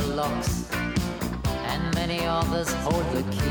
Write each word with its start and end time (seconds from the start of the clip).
the 0.00 0.14
locks, 0.14 0.70
and 0.72 1.94
many 1.94 2.24
others 2.26 2.72
hold 2.84 3.04
the 3.12 3.22
key. 3.32 3.47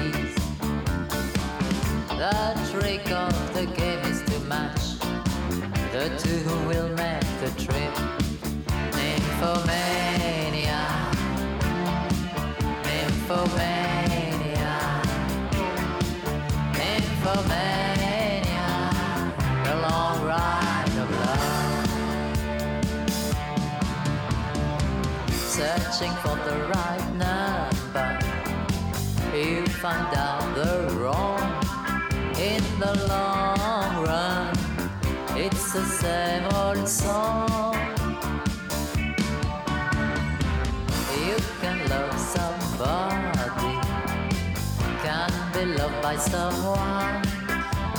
be 45.58 45.66
loved 45.66 46.02
by 46.04 46.16
someone, 46.16 47.24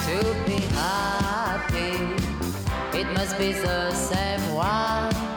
to 0.07 0.19
be 0.47 0.61
happy, 0.79 1.99
it 2.97 3.07
must 3.15 3.37
be 3.37 3.53
the 3.53 3.91
same 3.93 4.55
one. 4.55 5.28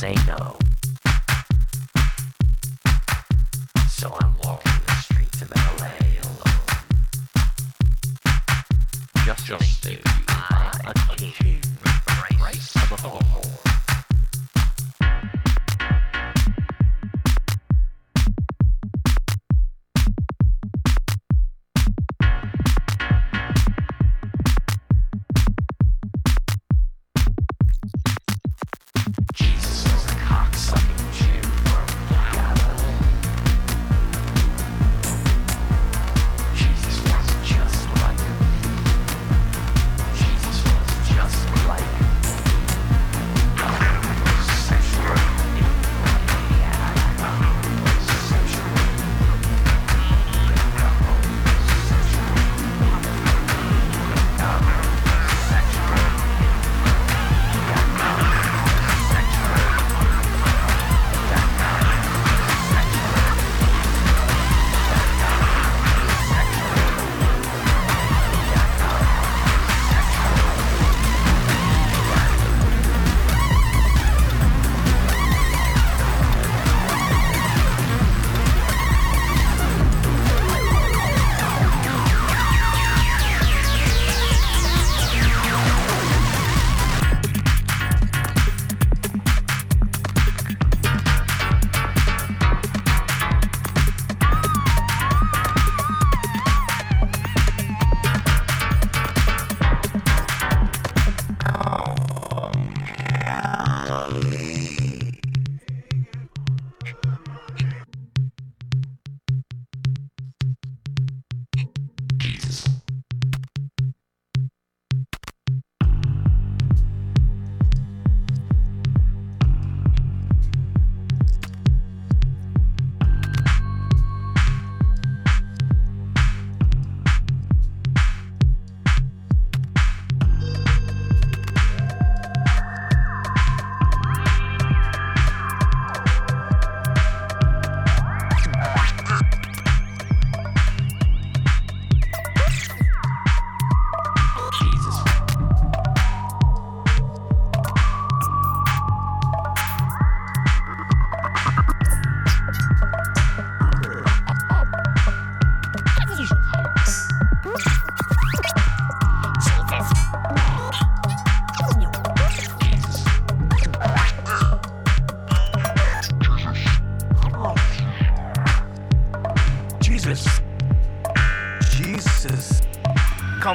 say 0.00 0.14
no. 0.26 0.69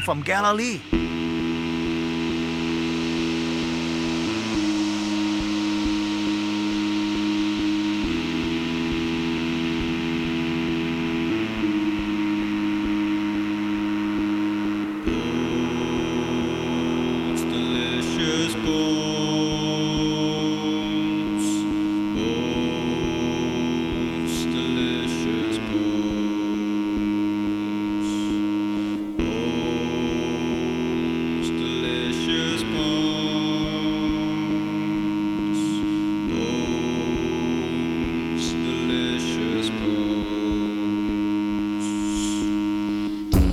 From 0.05 0.21
Galilee. 0.21 0.79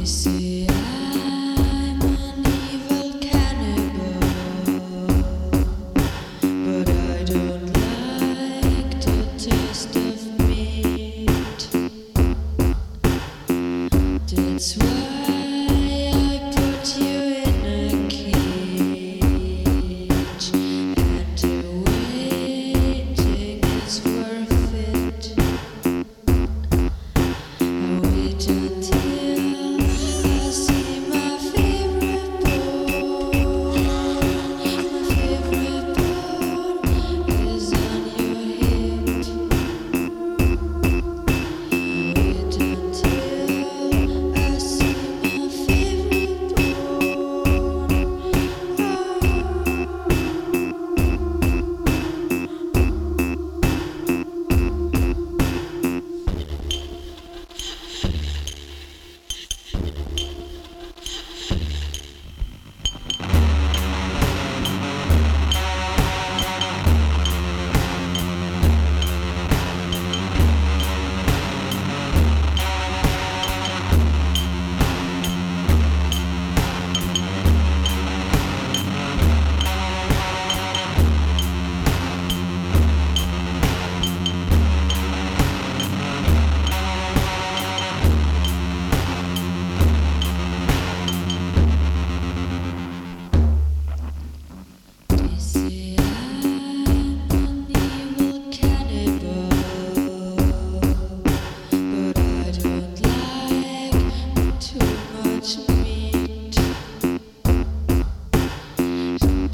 see. 0.05 0.42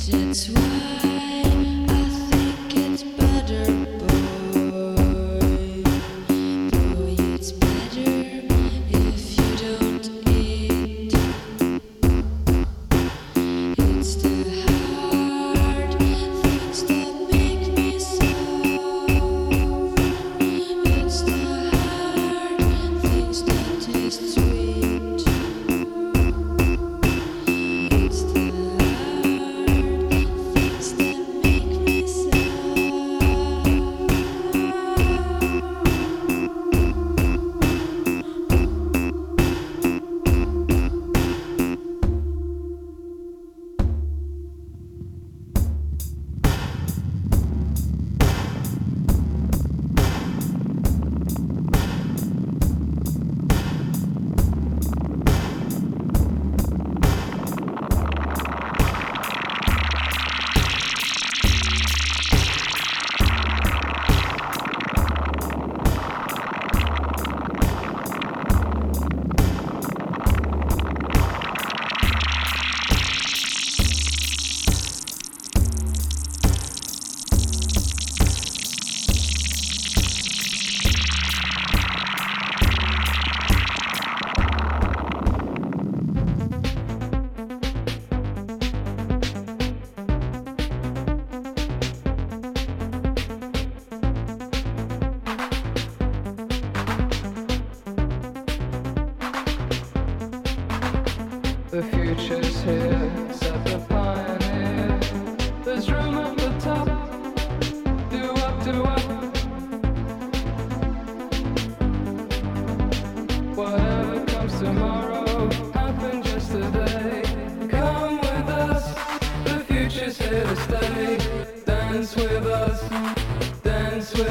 it's 0.06 0.48
why 0.48 1.17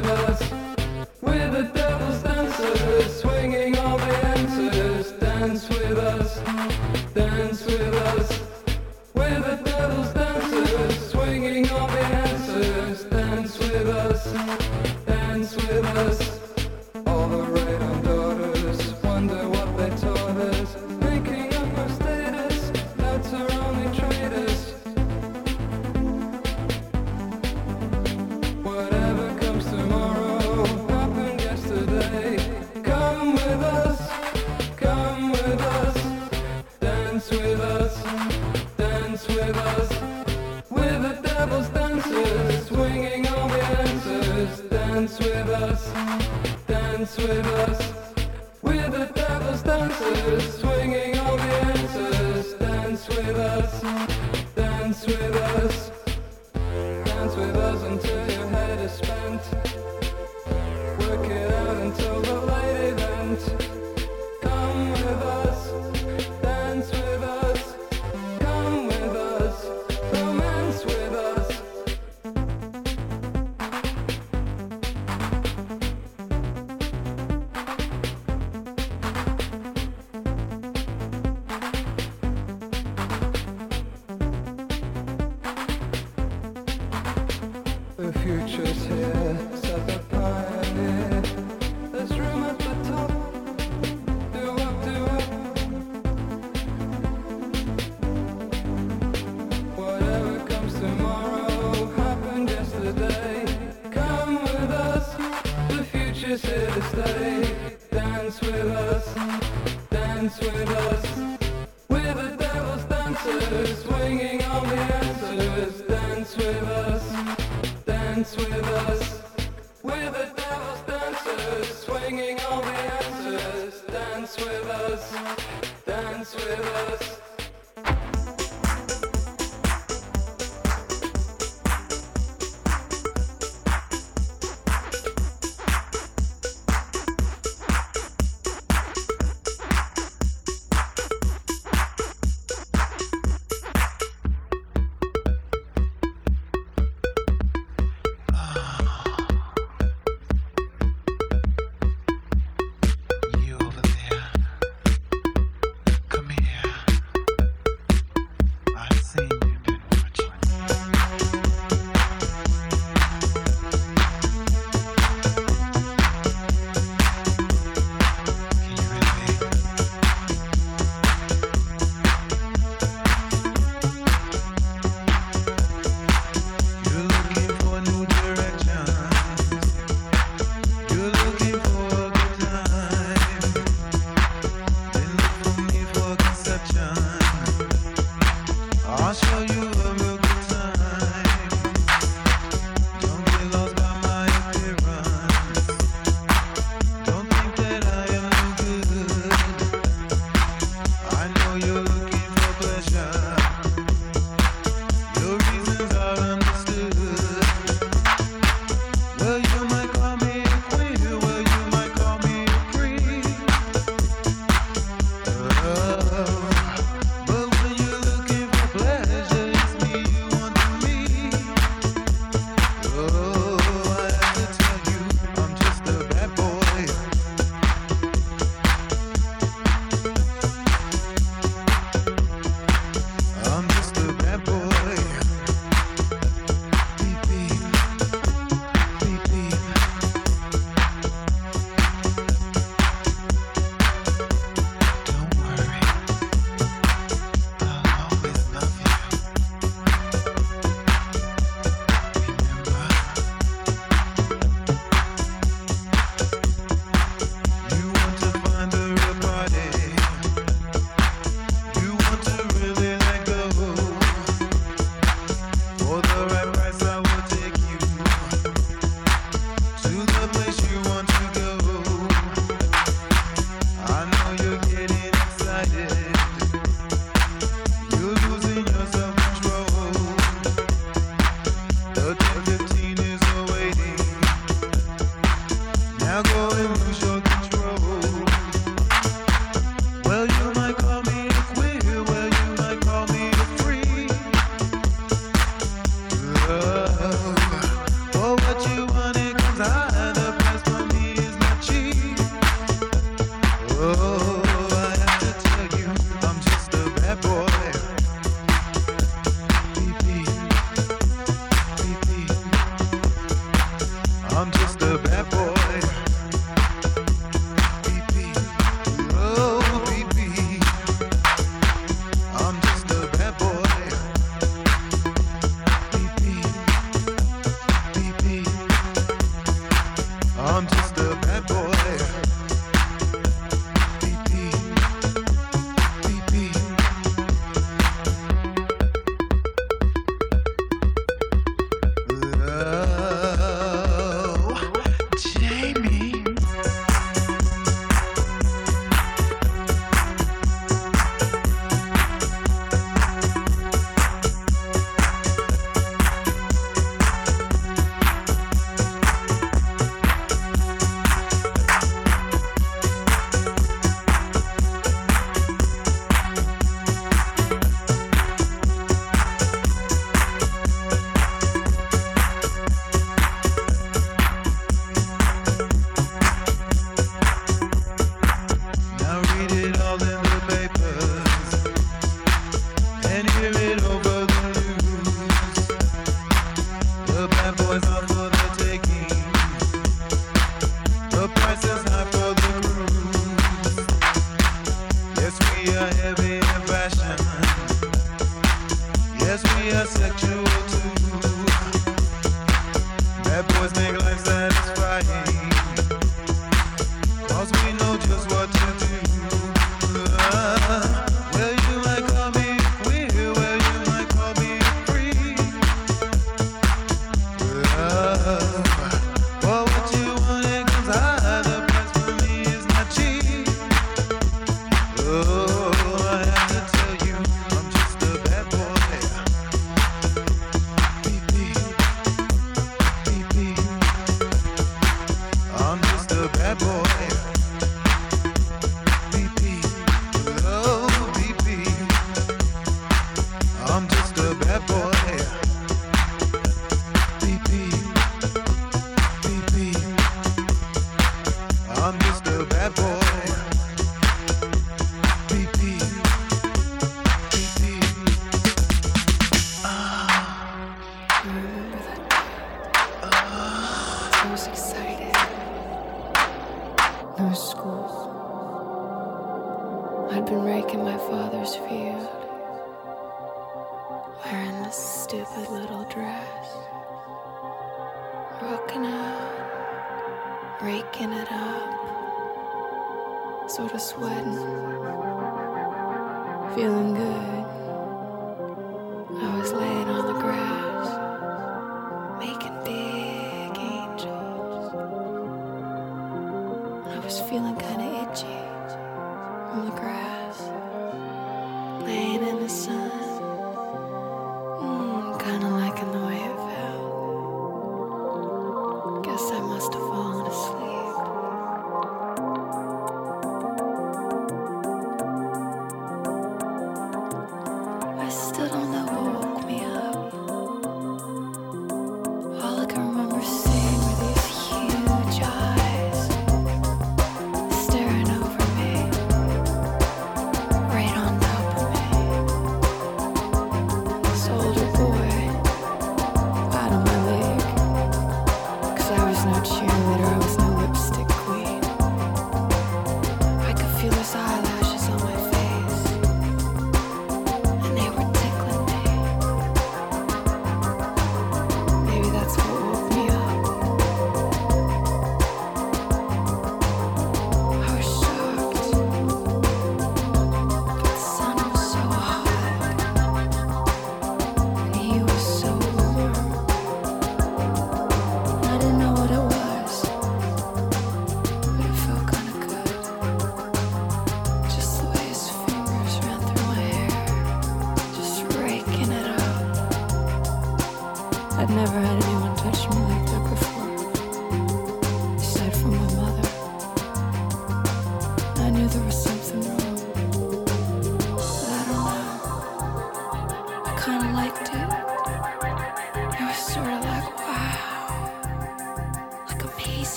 river 0.00 0.31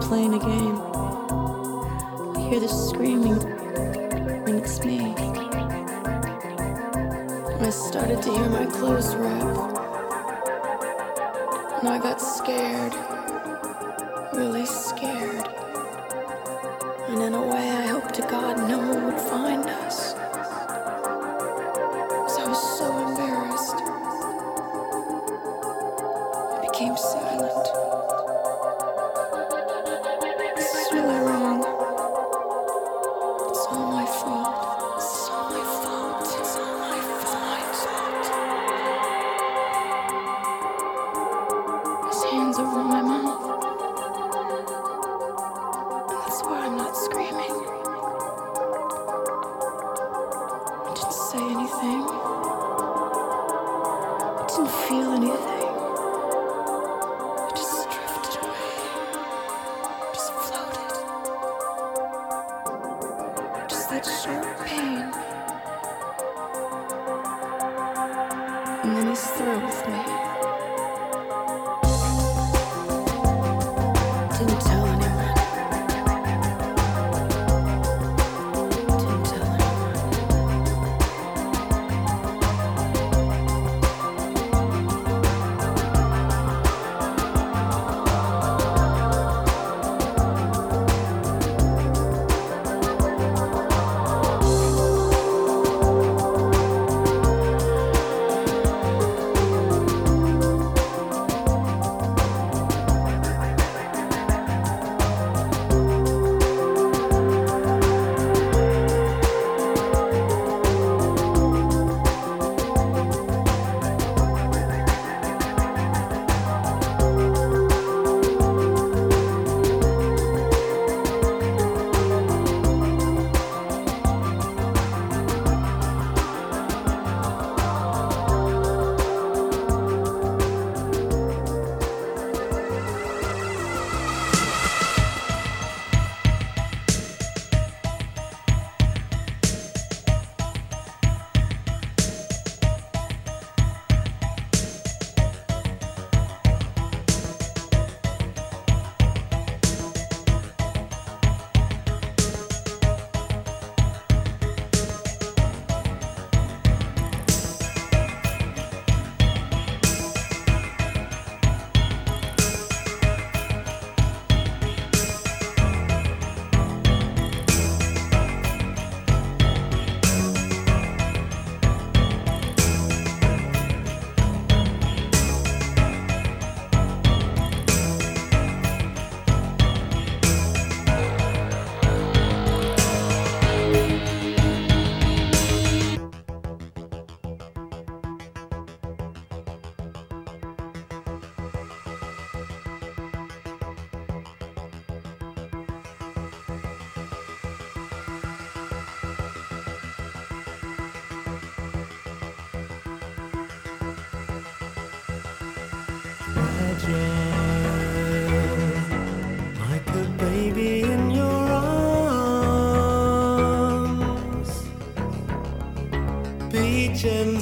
playing 0.00 0.34
a 0.34 0.38
game. 0.38 0.80
I 2.36 2.40
hear 2.48 2.60
the 2.60 2.68
screaming, 2.68 3.42
and 3.42 4.48
it's 4.48 4.84
me. 4.84 5.14
And 7.52 7.66
I 7.66 7.70
started 7.70 8.22
to 8.22 8.30
hear 8.30 8.48
my 8.48 8.66
clothes 8.66 9.14
rip, 9.14 9.42
and 11.78 11.88
I 11.88 11.98
got 12.02 12.20
scared, 12.20 12.94
really 14.34 14.66
scared. 14.66 14.91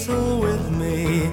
with 0.09 0.70
me. 0.70 1.29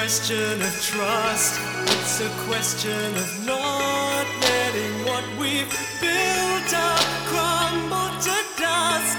Question 0.00 0.62
of 0.62 0.74
trust. 0.82 1.60
It's 1.94 2.20
a 2.22 2.30
question 2.48 3.14
of 3.22 3.30
not 3.44 4.24
letting 4.40 5.04
what 5.04 5.24
we've 5.38 5.68
built 6.00 6.72
up 6.72 7.06
crumble 7.28 8.10
to 8.26 8.36
dust. 8.56 9.18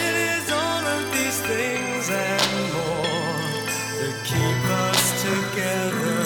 It 0.00 0.14
is 0.32 0.50
all 0.50 0.84
of 0.96 1.02
these 1.12 1.38
things 1.52 2.08
and 2.08 2.50
more 2.72 3.60
that 4.00 4.16
keep 4.30 4.62
us 4.88 5.02
together. 5.28 6.24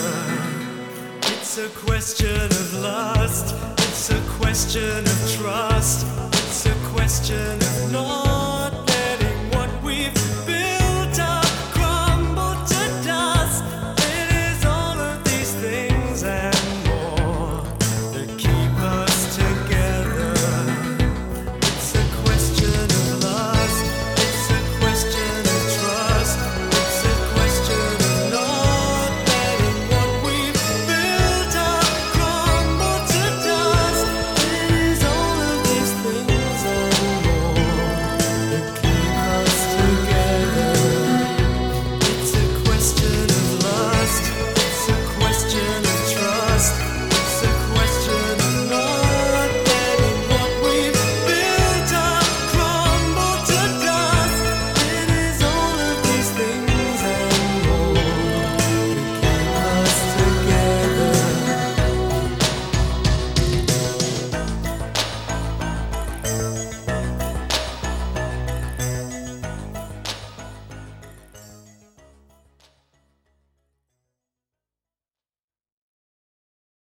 It's 1.35 1.59
a 1.59 1.69
question 1.71 2.45
of 2.63 2.75
lust. 2.75 3.57
It's 3.89 4.11
a 4.11 4.21
question 4.39 5.01
of 5.15 5.19
trust. 5.37 6.07
It's 6.33 6.65
a 6.67 6.75
question 6.95 7.66